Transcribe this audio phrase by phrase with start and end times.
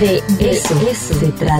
[0.00, 0.74] De eso,
[1.18, 1.58] se trata.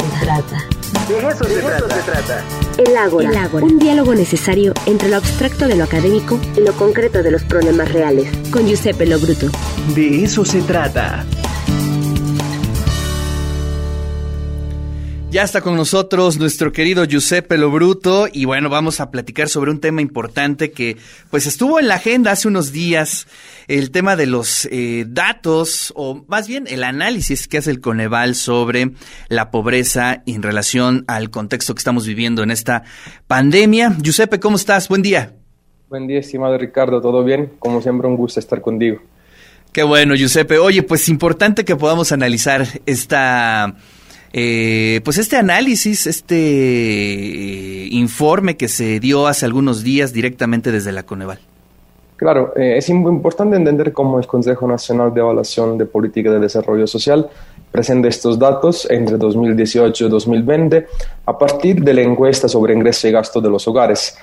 [1.09, 2.45] De eso, se, trata.
[2.79, 6.73] El Ágora, El Ágora, un diálogo necesario entre lo abstracto de lo académico y lo
[6.75, 9.51] concreto de los problemas reales, con Giuseppe Lo Bruto.
[9.95, 11.25] De eso se trata.
[15.33, 19.81] Ya está con nosotros nuestro querido Giuseppe Lobruto y bueno, vamos a platicar sobre un
[19.81, 20.99] tema importante que
[21.31, 23.27] pues estuvo en la agenda hace unos días,
[23.69, 28.35] el tema de los eh, datos o más bien el análisis que hace el Coneval
[28.35, 28.93] sobre
[29.29, 32.85] la pobreza en relación al contexto que estamos viviendo en esta
[33.27, 33.97] pandemia.
[34.01, 34.89] Giuseppe, ¿cómo estás?
[34.89, 35.35] Buen día.
[35.89, 37.53] Buen día, estimado Ricardo, ¿todo bien?
[37.59, 39.03] Como siempre, un gusto estar contigo.
[39.73, 40.59] Qué bueno, Giuseppe.
[40.59, 43.75] Oye, pues importante que podamos analizar esta
[44.33, 50.93] eh, pues este análisis, este eh, informe que se dio hace algunos días directamente desde
[50.93, 51.41] la Coneval.
[52.23, 56.87] Claro, eh, es importante entender cómo el Consejo Nacional de Evaluación de Política de Desarrollo
[56.87, 57.29] Social
[57.73, 60.87] presenta estos datos entre 2018 y 2020
[61.27, 64.17] a partir de la encuesta sobre ingreso y gasto de los hogares.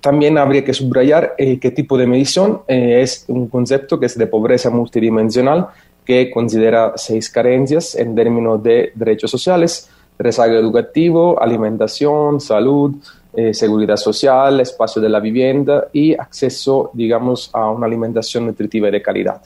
[0.00, 4.70] también habría que subrayar qué tipo de medición es un concepto que es de pobreza
[4.70, 5.66] multidimensional
[6.04, 12.94] que considera seis carencias en términos de derechos sociales, rezago educativo, alimentación, salud,
[13.34, 18.92] eh, seguridad social, espacio de la vivienda y acceso, digamos, a una alimentación nutritiva y
[18.92, 19.42] de calidad.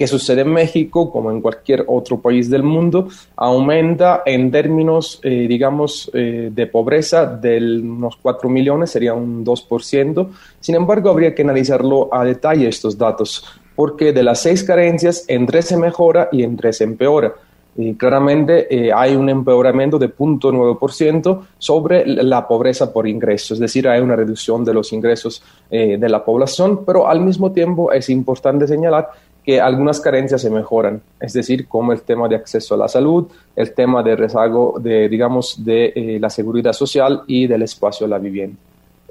[0.00, 5.44] ¿Qué sucede en México, como en cualquier otro país del mundo, aumenta en términos, eh,
[5.46, 10.30] digamos, eh, de pobreza de unos 4 millones, sería un 2%.
[10.58, 13.44] Sin embargo, habría que analizarlo a detalle estos datos,
[13.76, 17.34] porque de las seis carencias, en tres se mejora y en tres se empeora.
[17.76, 23.88] Y claramente eh, hay un empeoramiento de 0.9% sobre la pobreza por ingresos, es decir,
[23.88, 28.10] hay una reducción de los ingresos eh, de la población, pero al mismo tiempo es
[28.10, 29.10] importante señalar
[29.44, 33.28] que algunas carencias se mejoran, es decir, como el tema de acceso a la salud,
[33.56, 38.10] el tema de rezago de, digamos, de eh, la seguridad social y del espacio a
[38.10, 38.58] la vivienda.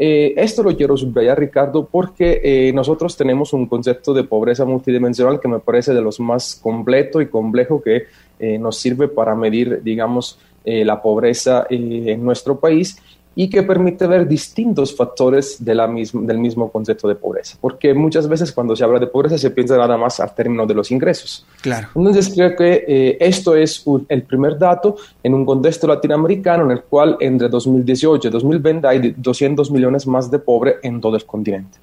[0.01, 5.41] Eh, esto lo quiero subrayar, Ricardo, porque eh, nosotros tenemos un concepto de pobreza multidimensional
[5.41, 8.03] que me parece de los más completo y complejo que
[8.39, 13.01] eh, nos sirve para medir, digamos, la pobreza en nuestro país
[13.35, 17.57] y que permite ver distintos factores de la del mismo concepto de pobreza.
[17.61, 20.73] Porque muchas veces cuando se habla de pobreza se piensa nada más al término de
[20.73, 21.45] los ingresos.
[21.61, 21.87] Claro.
[21.95, 26.81] Entonces creo que eh, esto es el primer dato en un contexto latinoamericano en el
[26.81, 31.77] cual entre 2018 y 2020 hay 200 millones más de pobres en todo el continente.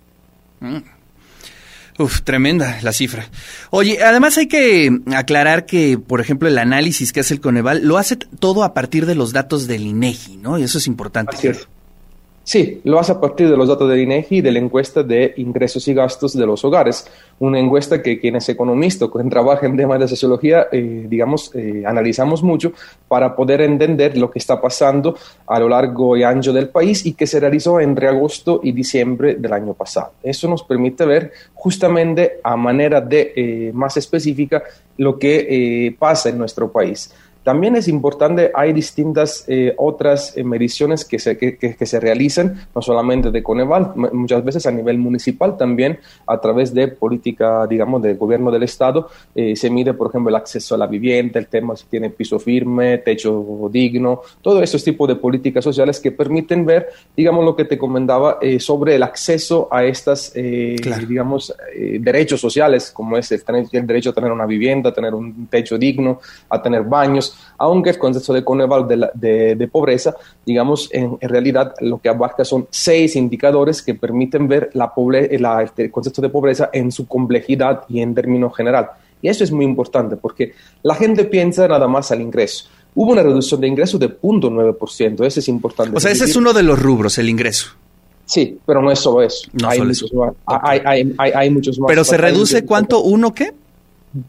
[0.61, 0.77] Mm.
[1.99, 3.27] Uf, tremenda la cifra.
[3.71, 7.97] Oye, además hay que aclarar que, por ejemplo, el análisis que hace el Coneval lo
[7.97, 10.59] hace todo a partir de los datos del INEGI, ¿no?
[10.59, 11.37] Y eso es importante.
[12.47, 15.34] Sí, lo hace a partir de los datos del INEGI y de la encuesta de
[15.37, 17.05] ingresos y gastos de los hogares.
[17.41, 22.45] Una encuesta que quienes economistas, quien trabaja en temas de sociología, eh, digamos, eh, analizamos
[22.45, 22.73] mucho
[23.09, 27.15] para poder entender lo que está pasando a lo largo y ancho del país y
[27.15, 30.12] que se realizó entre agosto y diciembre del año pasado.
[30.23, 34.62] Eso nos permite ver justamente a manera de eh, más específica
[34.99, 37.12] lo que pasa en nuestro país.
[37.47, 42.83] También es importante, hay distintas eh, otras eh, mediciones que se, que, se realizan, no
[42.83, 48.17] solamente de Coneval, muchas veces a nivel municipal también, a través de política, digamos, del
[48.17, 51.77] gobierno del Estado, eh, se mide, por ejemplo, el acceso a la vivienda, el tema
[51.77, 56.89] si tiene piso firme, techo digno, todos esos tipos de políticas sociales que permiten ver,
[57.17, 61.55] digamos, lo que te comentaba sobre el acceso a estas, digamos,
[62.01, 63.41] derechos sociales, como es el,
[63.71, 66.19] el derecho a tener una vivienda, a tener un techo digno,
[66.49, 70.15] a tener baños aunque el concepto de Coneval de, pobreza,
[70.45, 74.93] digamos, en, realidad lo que abarca son seis indicadores que permiten ver la
[75.77, 78.91] el concepto de pobreza en su complejidad y en términos general.
[79.23, 82.69] Y eso es muy importante porque la gente piensa nada más al ingreso.
[82.95, 85.97] Hubo una reducción de ingresos de 0.9%, eso es importante.
[85.97, 87.69] O sea, ese es uno de los rubros, el ingreso.
[88.25, 89.49] Sí, pero no es solo eso.
[89.53, 90.31] No hay, solo muchos Más,
[90.65, 91.89] hay, muchos más.
[91.89, 93.01] ¿Pero se reduce cuánto?
[93.03, 93.53] ¿Uno qué?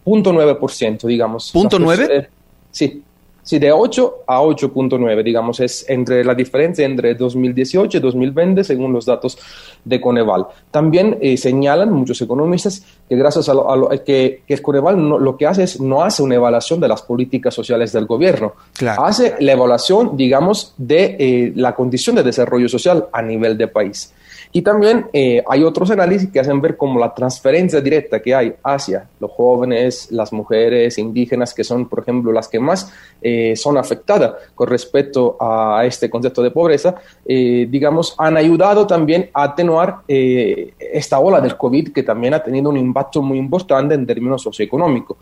[0.03, 0.33] Punto
[0.69, 1.51] ciento, digamos.
[1.51, 2.29] ¿Punto nueve?
[2.77, 3.03] Sí,
[3.47, 8.91] Sí, de 8 a 8.9, digamos, es entre la diferencia entre 2018 y 2020 según
[8.91, 9.37] los datos
[9.85, 10.47] de Coneval.
[10.69, 15.47] También eh, señalan muchos economistas que gracias a, lo, que, que, el Coneval lo que
[15.47, 18.51] hace es no hace una evaluación de las políticas sociales del gobierno,
[18.97, 24.13] hace la evaluación, digamos, de eh, la condición de desarrollo social a nivel de país.
[24.57, 28.55] Y también eh, hay otros análisis que hacen ver como la transferencia directa que hay
[28.63, 33.77] hacia los jóvenes, las mujeres indígenas, que son, por ejemplo, las que más eh, son
[33.77, 39.97] afectadas con respecto a este concepto de pobreza, eh, digamos, han ayudado también a atenuar
[40.07, 45.17] esta ola del COVID que también ha tenido un impacto muy importante en términos socioeconómicos.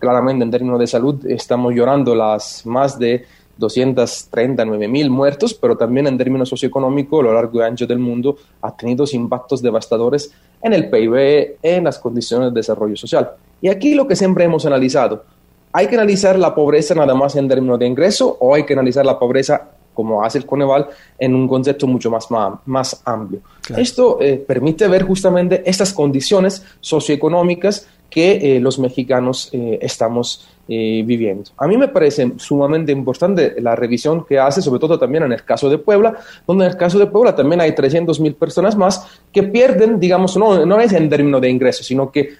[0.00, 3.24] claramente en términos de salud estamos llorando las más de
[3.60, 8.36] 239 mil muertos, pero también en términos socioeconómicos, a lo largo y ancho del mundo,
[8.62, 13.30] ha tenido impactos devastadores en el PIB, en las condiciones de desarrollo social.
[13.60, 15.24] Y aquí lo que siempre hemos analizado,
[15.72, 19.06] ¿hay que analizar la pobreza nada más en términos de ingreso o hay que analizar
[19.06, 22.28] la pobreza como hace el Coneval, en un concepto mucho más,
[22.64, 23.42] más, amplio.
[23.76, 31.50] Esto eh, permite ver justamente estas condiciones socioeconómicas que eh, los mexicanos eh, estamos viviendo.
[31.56, 35.44] A mí me parece sumamente importante la revisión que hace, sobre todo también en el
[35.44, 36.16] caso de Puebla,
[36.46, 40.36] donde en el caso de Puebla también hay 300 mil personas más que pierden, digamos,
[40.36, 42.36] no, no es en términos de ingresos, sino que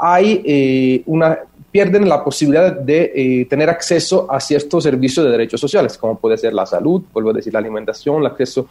[0.00, 1.38] hay una
[1.70, 6.36] pierden la posibilidad de eh, tener acceso a ciertos servicios de derechos sociales, como puede
[6.36, 8.66] ser la salud, vuelvo a decir, la alimentación, el acceso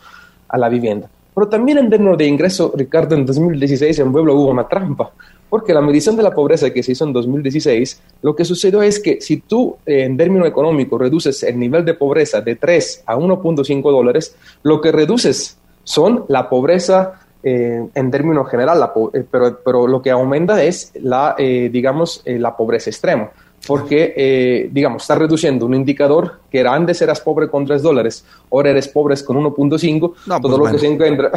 [0.49, 1.09] a la vivienda.
[1.33, 5.11] Pero también en términos de ingreso, Ricardo, en 2016 en Pueblo hubo una trampa,
[5.49, 8.99] porque la medición de la pobreza que se hizo en 2016, lo que sucedió es
[8.99, 13.15] que si tú eh, en términos económicos reduces el nivel de pobreza de 3 a
[13.15, 19.87] 1.5 dólares, lo que reduces son la pobreza eh, en términos general, eh, pero, pero,
[19.87, 23.29] lo que aumenta es la, eh, digamos, la pobreza extrema.
[23.67, 28.69] Porque, digamos, está reduciendo un indicador que era antes eras pobre con 3 dólares, ahora
[28.71, 31.31] eres pobre con 1.5, todo pues lo que se encuentra.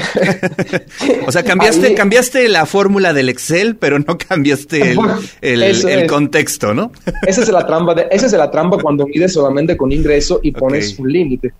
[1.26, 4.96] o sea, cambiaste, cambiaste la fórmula del Excel, pero no cambiaste
[5.40, 6.92] el, el, contexto, ¿no?
[7.26, 10.52] esa, es la trampa de, esa es la trampa cuando mides solamente con ingreso y
[10.52, 11.52] pones un límite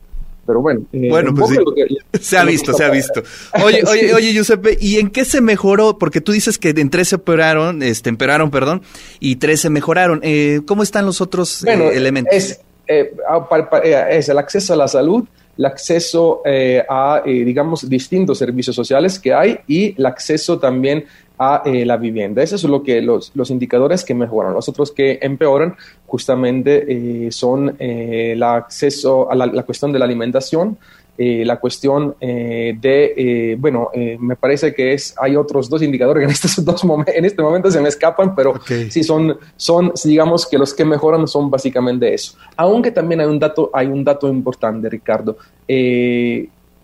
[0.47, 0.83] pero bueno.
[0.93, 1.59] Eh, bueno, pues
[2.21, 3.23] se ha visto, se ha visto.
[3.63, 5.99] Oye, oye, oye, Giuseppe, ¿y en qué se mejoró?
[5.99, 8.83] Porque tú dices que en tres se operaron, este, empeoraron, perdón,
[9.19, 10.21] y tres se mejoraron.
[10.23, 12.35] Eh, ¿Cómo están los otros eh, elementos?
[12.35, 15.25] Es, es el acceso a la salud,
[15.57, 16.43] el acceso
[16.89, 21.05] a, digamos, distintos servicios sociales que hay y el acceso también
[21.43, 22.43] a eh, la vivienda.
[22.43, 24.53] Esos son lo que los, los, indicadores que mejoran.
[24.53, 25.75] Los otros que empeoran
[26.07, 26.85] justamente
[27.27, 30.77] eh, son eh, el acceso a la, cuestión de la alimentación,
[31.17, 36.65] la cuestión de, bueno, me parece que es, hay otros dos indicadores que en, estos
[36.65, 38.55] dos en este momento se me escapan, pero
[38.89, 42.39] sí son, son, digamos que los que mejoran son básicamente eso.
[42.57, 45.37] Aunque también hay un dato, hay un dato importante, Ricardo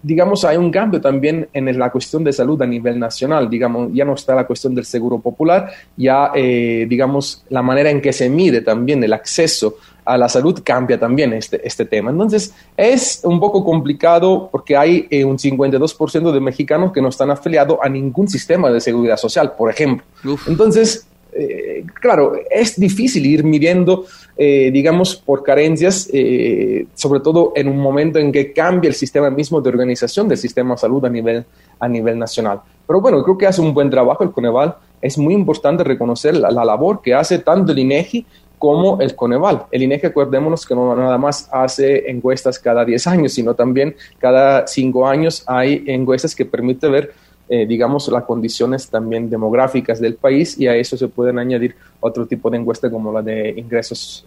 [0.06, 3.50] digamos, hay un cambio también en la cuestión de salud a nivel nacional.
[3.50, 8.00] Digamos, ya no está la cuestión del seguro popular, ya, eh, digamos, la manera en
[8.00, 9.75] que se mide también el acceso
[10.05, 12.12] a la salud cambia también este, este tema.
[12.12, 17.32] Entonces, es un poco complicado porque hay eh, un 52% de mexicanos que no están
[17.32, 20.06] afiliados a ningún sistema de seguridad social, por ejemplo.
[20.47, 24.06] Entonces, eh, claro, es difícil ir midiendo,
[24.37, 29.31] eh, digamos, por carencias, eh, sobre todo en un momento en que cambia el sistema
[29.31, 31.44] mismo de organización del sistema de salud a nivel,
[31.79, 32.61] a nivel nacional.
[32.87, 34.77] Pero bueno, creo que hace un buen trabajo el Coneval.
[35.03, 38.25] Es muy importante reconocer la, labor que hace tanto el INEGI
[38.59, 39.67] como el Coneval.
[39.71, 44.67] El INEGI, acordémonos que no nada más hace encuestas cada 10 años, sino también cada
[44.67, 47.12] 5 años hay encuestas que permiten ver
[47.48, 52.26] eh, digamos, las condiciones también demográficas del país y a eso se pueden añadir otro
[52.26, 54.26] tipo de encuesta como la de ingresos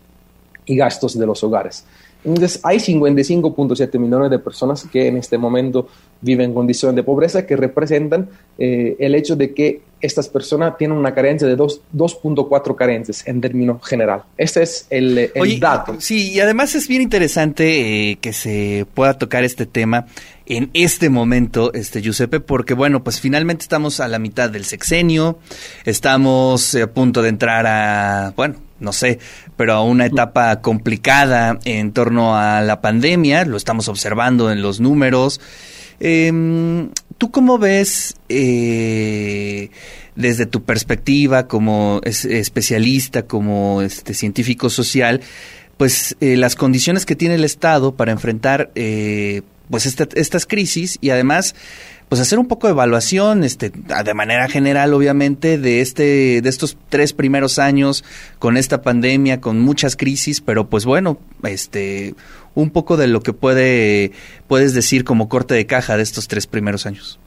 [0.66, 1.86] y gastos de los hogares.
[2.24, 5.88] Entonces, hay 55.7 millones de personas que en este momento
[6.22, 10.98] viven en condiciones de pobreza que representan eh, el hecho de que estas personas tienen
[10.98, 14.24] una carencia de 2.4 carencias en términos general.
[14.38, 15.96] Este es el, dato.
[16.00, 20.08] Sí, y además es bien interesante eh, que se pueda tocar este tema
[20.46, 25.40] en este momento, este Giuseppe, porque bueno, pues finalmente estamos a la mitad del sexenio,
[25.86, 29.20] estamos a punto de entrar a, bueno, no sé,
[29.56, 34.80] pero a una etapa complicada en torno a la pandemia, lo estamos observando en los
[34.80, 35.40] números.
[36.00, 39.70] Em, ¿Tú cómo ves eh,
[40.16, 45.22] desde tu perspectiva como especialista, como este científico social,
[45.76, 51.12] pues eh, las condiciones que tiene el Estado para enfrentar eh, pues estas crisis y
[51.12, 51.56] además
[52.10, 56.76] pues hacer un poco de evaluación, este, de manera general, obviamente, de este, de estos
[56.90, 58.04] tres primeros años
[58.40, 62.16] con esta pandemia, con muchas crisis, pero pues bueno, este,
[62.56, 64.12] un poco de lo que puede,
[64.48, 67.20] puedes decir como corte de caja de estos tres primeros años.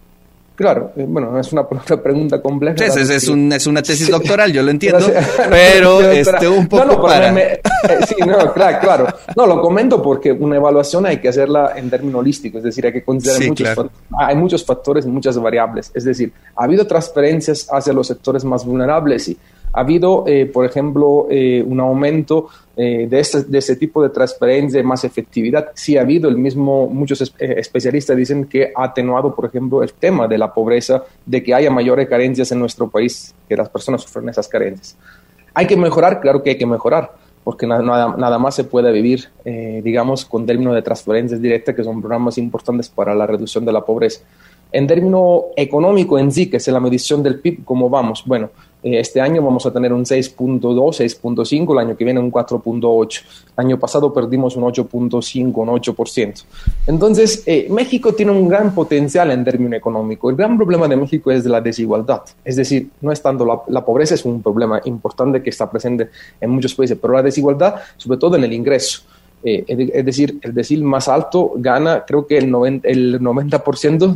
[0.62, 1.66] Claro, eh, bueno, es una,
[2.02, 2.76] pregunta compleja.
[2.78, 5.04] Sí, es, es, es, una tesis doctoral, yo lo entiendo,
[5.50, 7.36] pero, este, un poco no, para...
[7.36, 7.60] Eh,
[8.06, 9.06] sí, no, claro, claro.
[9.36, 12.92] No, lo comento porque una evaluación hay que hacerla en términos holísticos, es decir, hay
[12.92, 15.90] que considerar muchos, hay muchos factores, muchas variables.
[15.94, 19.38] Es decir, ha habido transferencias hacia los sectores más vulnerables y
[19.72, 24.10] ha habido, eh, por ejemplo, eh, un aumento eh, de, este, de ese tipo de
[24.10, 25.70] transparencia, de más efectividad.
[25.74, 30.28] Sí ha habido, el mismo, muchos especialistas dicen que ha atenuado, por ejemplo, el tema
[30.28, 34.28] de la pobreza, de que haya mayores carencias en nuestro país, que las personas sufren
[34.28, 34.96] esas carencias.
[35.54, 36.20] ¿Hay que mejorar?
[36.20, 37.12] Claro que hay que mejorar,
[37.44, 42.00] porque nada, nada más se puede vivir, digamos, con términos de transferencias directas, que son
[42.00, 44.20] programas importantes para la reducción de la pobreza.
[44.72, 48.22] En término económico en sí, que es la medición del PIB, ¿cómo vamos?
[48.24, 48.48] Bueno,
[48.82, 53.22] eh, este año vamos a tener un 6.2, 6.5, el año que viene un 4.8.
[53.56, 56.44] El año pasado perdimos un 8.5, un 8%.
[56.86, 60.30] Entonces, eh, México tiene un gran potencial en término económico.
[60.30, 62.22] El gran problema de México es la desigualdad.
[62.44, 66.08] Es decir, no es tanto la, la pobreza, es un problema importante que está presente
[66.40, 69.02] en muchos países, pero la desigualdad, sobre todo en el ingreso.
[69.44, 73.58] Eh, es decir, el decil más alto gana creo que el 90%, el 90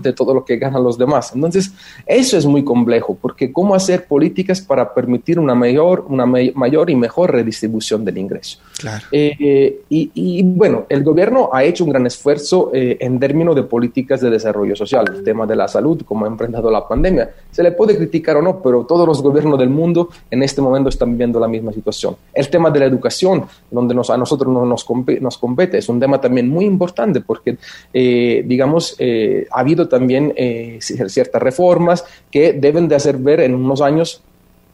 [0.02, 1.32] de todo lo que ganan los demás.
[1.34, 1.72] Entonces,
[2.06, 6.96] eso es muy complejo, porque ¿cómo hacer políticas para permitir una mayor, una mayor y
[6.96, 8.58] mejor redistribución del ingreso?
[8.78, 9.04] Claro.
[9.10, 14.20] Eh, y, bueno, el gobierno ha hecho un gran esfuerzo eh, en términos de políticas
[14.20, 17.30] de desarrollo social, el tema de la salud, como ha enfrentado la pandemia.
[17.50, 20.88] Se le puede criticar o no, pero todos los gobiernos del mundo en este momento
[20.88, 22.16] están viviendo la misma situación.
[22.32, 25.78] El tema de la educación, donde nos, a nosotros no nos compete nos compete.
[25.78, 27.56] Es un tema también muy importante porque,
[27.92, 33.54] eh, digamos, eh, ha habido también eh, ciertas reformas que deben de hacer ver en
[33.54, 34.22] unos años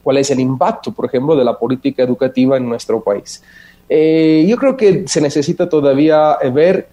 [0.03, 3.43] cuál es el impacto, por ejemplo, de la política educativa en nuestro país.
[3.89, 6.89] yo creo que se necesita todavía ver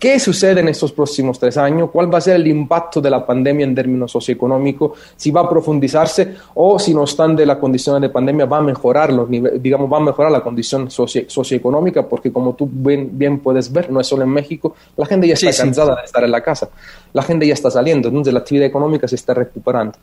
[0.00, 1.90] ¿Qué sucede en estos próximos tres años?
[1.92, 4.98] ¿Cuál va a ser el impacto de la pandemia en términos socioeconómicos?
[5.14, 9.12] Si va a profundizarse o si no obstante la condición de pandemia va a mejorar
[9.12, 13.90] los digamos, va a mejorar la condición socioeconómica, porque como tú bien, bien, puedes ver,
[13.90, 16.70] no es solo en México, la gente ya está cansada de estar en la casa,
[17.12, 19.98] la gente ya está saliendo, entonces la actividad económica se está recuperando.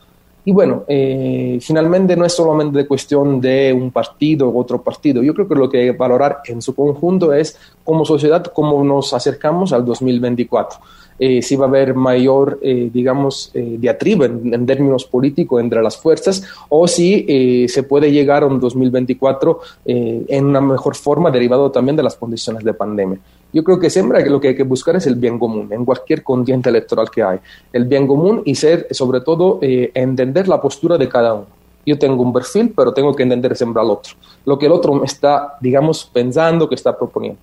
[0.48, 5.22] Y bueno, eh, finalmente no es solamente cuestión de un partido u otro partido.
[5.22, 8.82] Yo creo que lo que hay que valorar en su conjunto es como sociedad cómo
[8.82, 10.80] nos acercamos al 2024.
[11.20, 16.42] Eh, si va a haber mayor, eh, digamos, diatriba en, términos políticos entre las fuerzas
[16.70, 22.04] o si se puede llegar a un 2024 en una mejor forma derivado también de
[22.04, 23.20] las condiciones de pandemia.
[23.54, 26.24] Yo creo que siempre lo que hay que buscar es el bien común en cualquier
[26.24, 27.40] condiente electoral que hay.
[27.72, 31.48] El bien común y ser, sobre todo, eh, entender la postura de cada uno.
[31.86, 34.14] Yo tengo un perfil, pero tengo que entender siempre al otro.
[34.46, 37.40] Lo que el otro está, digamos, pensando, que está proponiendo.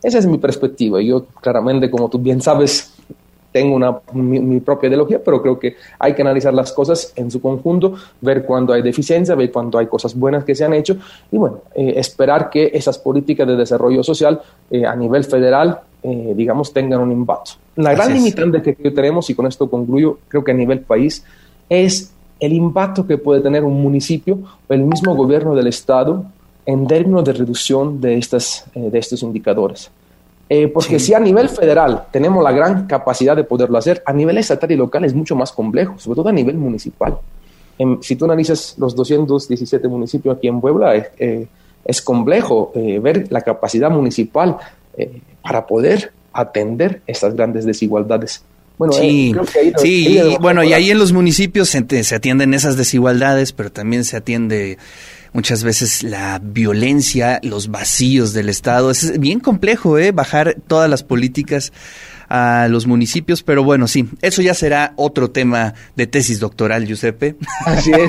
[0.00, 1.00] Esa es mi perspectiva.
[1.02, 2.94] Yo, claramente, como tú bien sabes,
[3.58, 7.40] tengo una, mi, propia ideología, pero creo que hay que analizar las cosas en su
[7.40, 10.96] conjunto, ver cuándo hay deficiencia, ver cuándo hay cosas buenas que se han hecho
[11.32, 16.34] y bueno, eh, esperar que esas políticas de desarrollo social eh, a nivel federal, eh,
[16.36, 17.54] digamos, tengan un impacto.
[17.74, 21.24] La gran limitante que, que tenemos, y con esto concluyo, creo que a nivel país,
[21.68, 24.38] es el impacto que puede tener un municipio
[24.68, 26.26] o el mismo gobierno del Estado
[26.64, 29.90] en términos de reducción de, estas, de estos indicadores.
[30.50, 34.38] Eh, porque si a nivel federal tenemos la gran capacidad de poderlo hacer, a nivel
[34.38, 37.18] estatal y local es mucho más complejo, sobre todo a nivel municipal.
[38.00, 41.46] si tú analizas los 217 municipios aquí en Puebla, eh, eh,
[41.84, 44.56] es complejo ver la capacidad municipal
[45.42, 48.42] para poder atender estas grandes desigualdades.
[48.76, 49.34] Bueno, sí,
[49.76, 54.76] sí bueno, y ahí en los municipios se atienden esas desigualdades, pero también se atiende
[55.32, 58.90] muchas veces la violencia, los vacíos del Estado.
[58.90, 60.12] Es bien complejo, ¿eh?
[60.12, 61.72] Bajar todas las políticas
[62.28, 67.36] a los municipios, pero bueno, sí, eso ya será otro tema de tesis doctoral, Giuseppe.
[67.64, 68.08] Así es.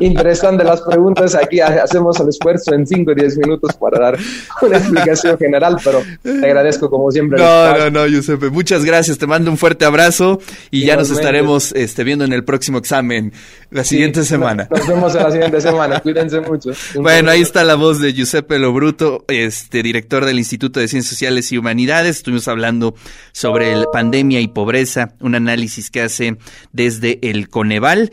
[0.00, 1.34] Interesante las preguntas.
[1.34, 4.18] Aquí hacemos el esfuerzo en 5 o 10 minutos para dar
[4.62, 7.38] una explicación general, pero te agradezco como siempre.
[7.38, 9.18] No, no, no, Giuseppe, muchas gracias.
[9.18, 13.32] Te mando un fuerte abrazo y ya nos estaremos este, viendo en el próximo examen
[13.70, 14.68] la siguiente semana.
[14.70, 16.00] Nos vemos en la siguiente semana.
[16.02, 16.70] Cuídense mucho.
[16.94, 21.50] bueno, ahí está la voz de Giuseppe Lobruto, este director del Instituto de Ciencias Sociales
[21.52, 22.94] y Humanidades hablando
[23.32, 26.36] sobre el pandemia y pobreza, un análisis que hace
[26.72, 28.10] desde el Coneval.